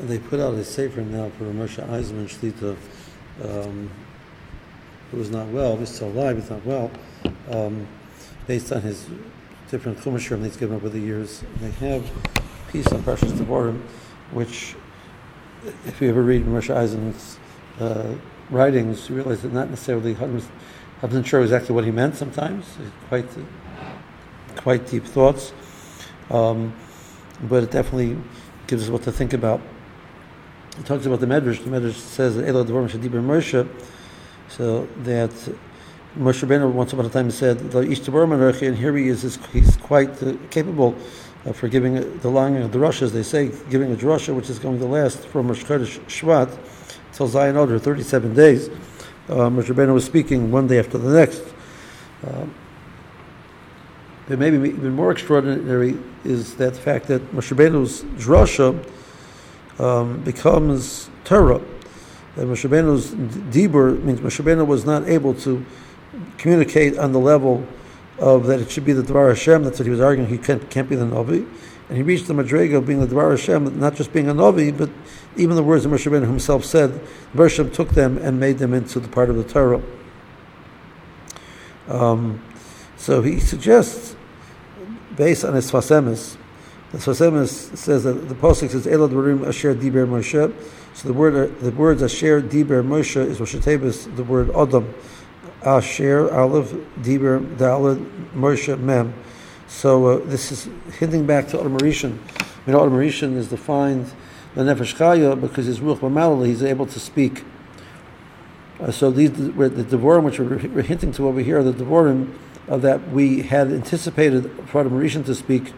[0.00, 2.76] they put out a sefer now for Moshe Eisenman Shlita,
[3.42, 3.90] um,
[5.10, 6.90] who was not well, he's still alive, he's not well,
[7.50, 7.86] um,
[8.46, 9.06] based on his
[9.70, 11.42] different chumashim that he's given over the years.
[11.60, 12.08] They have
[12.70, 13.80] piece on Parshas Devarim,
[14.32, 14.76] which,
[15.86, 17.38] if you ever read Moshe Eisenman's
[17.80, 18.14] uh,
[18.50, 22.66] writings, you realize that not necessarily I wasn't sure exactly what he meant sometimes.
[23.08, 23.26] Quite,
[24.56, 25.52] quite deep thoughts.
[26.30, 26.74] Um,
[27.42, 28.18] but it definitely
[28.66, 29.60] gives us what to think about.
[30.78, 31.62] He talks about the Medrash.
[31.62, 33.68] The Medrash says that Elo Devarim Shadibur Moshe,
[34.48, 35.30] so that
[36.16, 39.38] Moshe Rabbeinu once upon a time said, "Ish Devarim and here he is.
[39.52, 40.94] He's quite uh, capable
[41.44, 43.12] uh, for giving the line of the Rushes.
[43.12, 46.56] They say giving a drasha, which is going to last from Rosh Chodesh Shvat
[47.12, 48.68] till Zayin Oder, 37 days.
[49.28, 51.42] Uh, Moshe Rabbeinu was speaking one day after the next.
[52.24, 52.46] Uh,
[54.28, 58.78] but maybe even more extraordinary is that fact that Moshe Rabbeinu's drasha
[59.78, 61.60] um, becomes Torah.
[62.36, 65.64] That Moshe Rabbeinu's dibur means Moshe Rabbeinu was not able to
[66.36, 67.66] communicate on the level
[68.18, 69.64] of that it should be the Dvar Hashem.
[69.64, 70.28] That's what he was arguing.
[70.28, 71.48] He can't, can't be the Navi.
[71.88, 74.76] And he reached the Madrega of being the Dvar Hashem, not just being a Navi,
[74.76, 74.90] but
[75.36, 77.00] even the words that Moshe Rabbeinu himself said,
[77.34, 79.82] Bershom took them and made them into the part of the Torah.
[81.88, 82.42] Um,
[82.96, 84.16] so he suggests
[85.16, 86.36] based on his Fasemis.
[86.92, 90.54] The Fasemis says that the Pasuk says, Elad Varim Asher Diber Moshe.
[90.94, 94.94] So the word, the words Asher Diber Moshe is Rosh the word Adam.
[95.64, 99.12] Asher, Aleph, Diber, Daled, Moshe, Mem.
[99.66, 102.16] So uh, this is hinting back to Adam Rishon.
[102.40, 104.10] I mean, Adam Rishon is defined
[104.54, 107.44] the Nefesh Chaya because his Ruach B'malala, he's able to speak.
[108.80, 111.72] Uh, so these the, the Devorim, which we're, we're hinting to over here, are the
[111.72, 112.32] Devorim
[112.68, 115.72] uh, that we had anticipated for Rishon to speak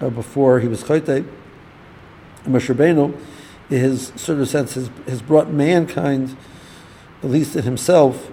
[0.00, 1.26] uh, before he was Chayte.
[2.44, 3.18] Moshe Rabbeinu,
[3.68, 6.36] his sort of sense, has, has brought mankind,
[7.22, 8.30] at least in himself,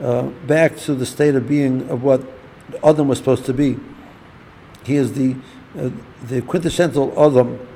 [0.00, 2.22] uh, back to the state of being of what
[2.84, 3.78] Adam was supposed to be.
[4.84, 5.36] He is the
[5.78, 5.90] uh,
[6.22, 7.66] the quintessential Adam.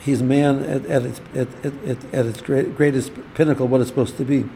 [0.00, 4.16] He's man at, at its at, at, at its great, greatest pinnacle, what it's supposed
[4.16, 4.48] to be.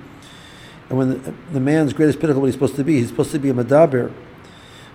[0.88, 3.38] And when the, the, man's greatest pinnacle, what he's supposed to be, he's supposed to
[3.38, 4.12] be a medaber.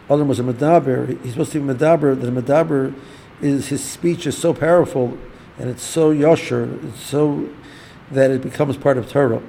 [0.10, 1.22] Adam was a medaber.
[1.22, 2.14] He's supposed to be medaber.
[2.14, 2.94] A medaber
[3.42, 5.18] is his speech is so powerful,
[5.58, 7.50] and it's so yosher, it's so
[8.12, 9.42] that it becomes part of Torah.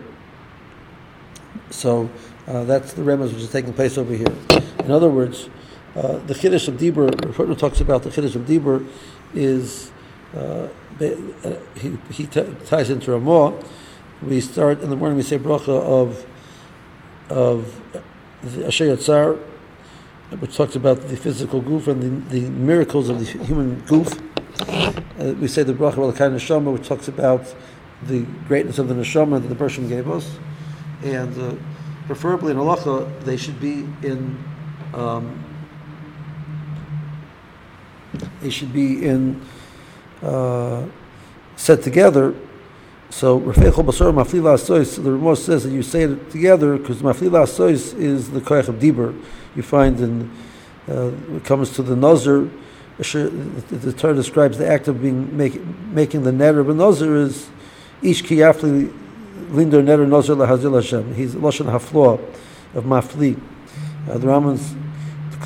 [1.71, 2.11] So
[2.47, 4.35] uh, that's the remez which is taking place over here.
[4.81, 5.49] In other words,
[5.95, 8.87] uh, the chiddush of Dibur, Rafutna talks about the chiddush of Dibur,
[9.35, 9.91] is
[10.35, 10.69] uh,
[11.01, 13.63] uh, he, he t- ties into Ramah.
[14.23, 15.17] We start in the morning.
[15.17, 16.27] We say bracha of
[17.31, 17.81] of
[18.43, 19.39] the Asher Yatzar,
[20.41, 24.21] which talks about the physical goof and the, the miracles of the human goof.
[25.19, 27.55] Uh, we say the bracha Elkai Neshama, which talks about
[28.03, 30.39] the greatness of the neshama that the Bershom gave us,
[31.03, 31.55] and uh,
[32.07, 34.39] preferably in halacha they should be in
[34.95, 35.45] um,
[38.41, 39.43] they should be in
[40.23, 40.85] uh,
[41.57, 42.35] set together
[43.11, 47.45] so Rafeichol Basar Maflila Asois, the Ramah says that you say it together because Maflila
[47.45, 49.21] Asois is the Koyach of Dibur.
[49.57, 50.31] You find in,
[50.89, 52.51] uh, it comes to the Nazir,
[52.99, 57.49] the Torah describes the act of being make, making the netter of a Nazir is
[58.03, 58.93] Ish Kiyafli
[59.51, 61.15] Linder Netter Nazir Lahazil Hashem.
[61.15, 62.21] He's Lashon Hafloa
[62.75, 63.41] of Mafli.
[64.09, 64.75] Uh, the Rambam's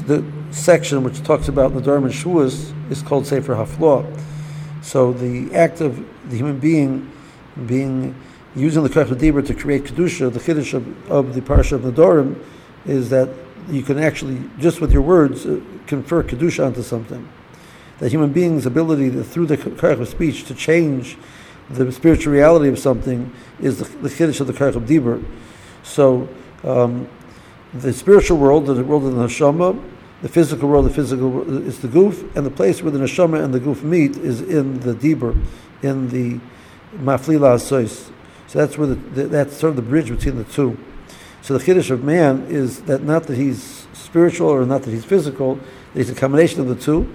[0.06, 4.20] the section which talks about the Dharma Shuas is called Sefer Hafloa.
[4.82, 7.10] So the act of the human being
[7.66, 8.14] being
[8.54, 12.42] using the Koch Dibur to create Kedusha, the Kiddush of, of the Parsha of Nadorim,
[12.86, 13.28] is that
[13.70, 17.28] you can actually, just with your words, uh, confer Kedusha onto something.
[17.98, 21.16] That human beings' ability to, through the Koch of speech to change
[21.70, 25.24] the spiritual reality of something is the, the Kiddush of the Koch of Dibur.
[25.82, 26.28] So,
[26.64, 27.08] um,
[27.72, 29.80] the spiritual world, the world of the Neshama,
[30.22, 33.52] the physical world, the physical is the goof, and the place where the neshama and
[33.52, 35.36] the goof meet is in the dibur,
[35.82, 36.38] in the
[36.94, 38.10] maflila asois.
[38.46, 40.78] So that's where the, the, that's sort of the bridge between the two.
[41.40, 45.04] So the chiddush of man is that not that he's spiritual or not that he's
[45.04, 47.12] physical, that he's a combination of the two.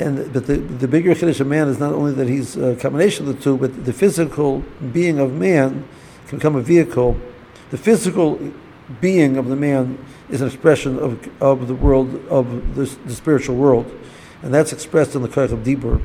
[0.00, 3.28] And but the, the bigger chiddush of man is not only that he's a combination
[3.28, 5.86] of the two, but the physical being of man
[6.26, 7.16] can become a vehicle.
[7.70, 8.52] The physical
[9.00, 13.56] being of the man is an expression of, of the world of the, the spiritual
[13.56, 13.90] world,
[14.42, 16.00] and that's expressed in the Koch of Dibur.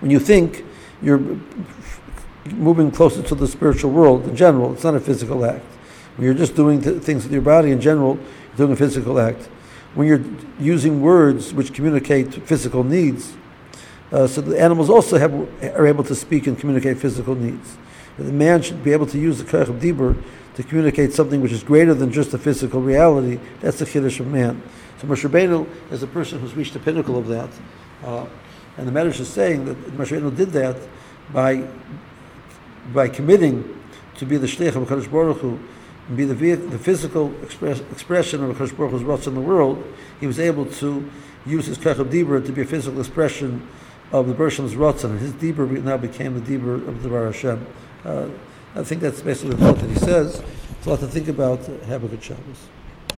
[0.00, 0.64] When you think,
[1.02, 1.22] you're
[2.52, 4.72] moving closer to the spiritual world in general.
[4.72, 5.64] It's not a physical act.
[6.16, 9.18] When you're just doing th- things with your body in general, you're doing a physical
[9.18, 9.48] act.
[9.94, 10.24] When you're
[10.58, 13.34] using words which communicate physical needs,
[14.12, 15.32] Uh, so the animals also have,
[15.78, 17.78] are able to speak and communicate physical needs.
[18.18, 20.16] The man should be able to use the Koyach of Dibur
[20.56, 23.38] to communicate something which is greater than just a physical reality.
[23.60, 24.62] That's the Kiddush of man.
[24.98, 27.50] So Moshe Rabbeinu is a person who's reached the pinnacle of that.
[28.02, 28.26] Uh,
[28.80, 30.76] and the Medrash is saying that Moshe Rabbeinu did that
[31.34, 31.68] by,
[32.94, 33.78] by committing
[34.16, 35.58] to be the Shliach of HaKadosh Baruch Hu,
[36.08, 39.84] and be the, the physical express, expression of HaKadosh Baruch Hu's what's in the world,
[40.18, 41.10] he was able to
[41.44, 43.68] use his Koyach of Dibur to be a physical expression
[44.12, 47.66] of the Bershem's Ratzon, and his Dibur now became the Dibur of the Dvar Hashem.
[48.02, 48.28] Uh,
[48.74, 50.42] I think that's basically the thought that he says.
[50.70, 51.66] It's a lot to think about.
[51.84, 52.79] Have a good Shabbos.